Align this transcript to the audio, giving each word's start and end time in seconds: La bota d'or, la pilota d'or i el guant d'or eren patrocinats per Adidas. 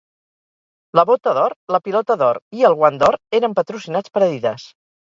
La 0.99 1.03
bota 1.09 1.35
d'or, 1.39 1.55
la 1.75 1.81
pilota 1.89 2.17
d'or 2.23 2.41
i 2.63 2.67
el 2.71 2.79
guant 2.83 3.01
d'or 3.05 3.21
eren 3.43 3.59
patrocinats 3.63 4.17
per 4.19 4.27
Adidas. 4.31 4.71